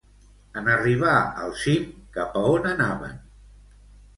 [0.61, 1.85] En arribar al cim,
[2.17, 3.21] cap a on anaven?